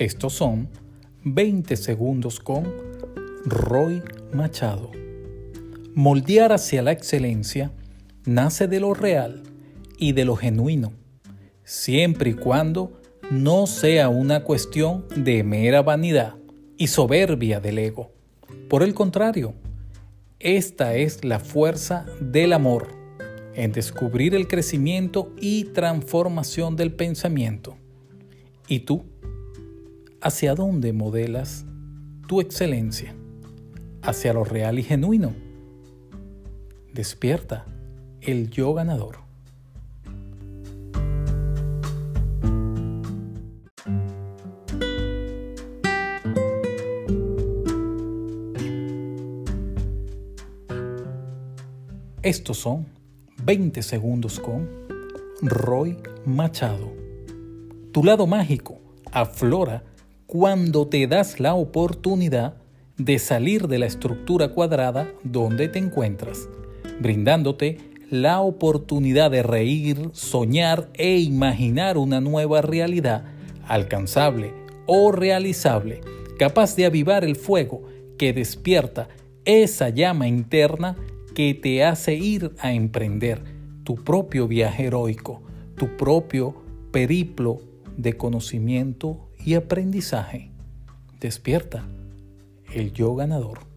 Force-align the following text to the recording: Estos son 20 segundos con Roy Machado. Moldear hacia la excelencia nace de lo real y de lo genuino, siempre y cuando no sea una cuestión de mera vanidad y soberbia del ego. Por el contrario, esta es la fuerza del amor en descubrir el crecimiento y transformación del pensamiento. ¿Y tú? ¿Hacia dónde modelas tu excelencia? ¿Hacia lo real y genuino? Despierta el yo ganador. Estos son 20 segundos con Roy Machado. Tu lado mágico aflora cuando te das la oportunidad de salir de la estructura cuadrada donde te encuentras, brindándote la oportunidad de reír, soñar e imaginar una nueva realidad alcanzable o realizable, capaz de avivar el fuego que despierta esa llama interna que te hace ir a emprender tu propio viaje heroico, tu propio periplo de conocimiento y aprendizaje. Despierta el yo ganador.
Estos 0.00 0.32
son 0.32 0.70
20 1.24 1.76
segundos 1.76 2.40
con 2.40 2.66
Roy 3.44 4.02
Machado. 4.32 4.90
Moldear 5.94 6.54
hacia 6.54 6.80
la 6.80 6.92
excelencia 6.92 7.70
nace 8.24 8.66
de 8.66 8.80
lo 8.80 8.94
real 8.94 9.42
y 9.98 10.12
de 10.12 10.24
lo 10.24 10.36
genuino, 10.36 10.94
siempre 11.64 12.30
y 12.30 12.32
cuando 12.32 12.98
no 13.30 13.66
sea 13.66 14.08
una 14.08 14.42
cuestión 14.42 15.04
de 15.14 15.44
mera 15.44 15.82
vanidad 15.82 16.34
y 16.78 16.86
soberbia 16.86 17.60
del 17.60 17.76
ego. 17.76 18.10
Por 18.70 18.82
el 18.82 18.94
contrario, 18.94 19.52
esta 20.38 20.94
es 20.94 21.26
la 21.26 21.40
fuerza 21.40 22.06
del 22.22 22.54
amor 22.54 22.88
en 23.52 23.72
descubrir 23.72 24.34
el 24.34 24.48
crecimiento 24.48 25.30
y 25.38 25.64
transformación 25.64 26.74
del 26.74 26.90
pensamiento. 26.90 27.76
¿Y 28.66 28.80
tú? 28.80 29.09
¿Hacia 30.22 30.54
dónde 30.54 30.92
modelas 30.92 31.64
tu 32.28 32.42
excelencia? 32.42 33.14
¿Hacia 34.02 34.34
lo 34.34 34.44
real 34.44 34.78
y 34.78 34.82
genuino? 34.82 35.32
Despierta 36.92 37.64
el 38.20 38.50
yo 38.50 38.74
ganador. 38.74 39.20
Estos 52.22 52.58
son 52.58 52.86
20 53.42 53.82
segundos 53.82 54.38
con 54.38 54.68
Roy 55.40 55.96
Machado. 56.26 56.92
Tu 57.92 58.04
lado 58.04 58.26
mágico 58.26 58.78
aflora 59.12 59.82
cuando 60.30 60.86
te 60.86 61.08
das 61.08 61.40
la 61.40 61.54
oportunidad 61.54 62.54
de 62.96 63.18
salir 63.18 63.66
de 63.66 63.80
la 63.80 63.86
estructura 63.86 64.50
cuadrada 64.50 65.10
donde 65.24 65.66
te 65.66 65.80
encuentras, 65.80 66.48
brindándote 67.00 67.78
la 68.10 68.40
oportunidad 68.40 69.32
de 69.32 69.42
reír, 69.42 70.10
soñar 70.12 70.88
e 70.94 71.18
imaginar 71.18 71.98
una 71.98 72.20
nueva 72.20 72.62
realidad 72.62 73.24
alcanzable 73.66 74.54
o 74.86 75.10
realizable, 75.10 76.00
capaz 76.38 76.76
de 76.76 76.86
avivar 76.86 77.24
el 77.24 77.34
fuego 77.34 77.82
que 78.16 78.32
despierta 78.32 79.08
esa 79.44 79.88
llama 79.88 80.28
interna 80.28 80.94
que 81.34 81.54
te 81.54 81.82
hace 81.82 82.14
ir 82.14 82.52
a 82.60 82.72
emprender 82.72 83.42
tu 83.82 83.96
propio 83.96 84.46
viaje 84.46 84.84
heroico, 84.84 85.42
tu 85.76 85.96
propio 85.96 86.54
periplo 86.92 87.69
de 88.02 88.16
conocimiento 88.16 89.30
y 89.44 89.54
aprendizaje. 89.54 90.50
Despierta 91.20 91.84
el 92.72 92.92
yo 92.92 93.14
ganador. 93.14 93.69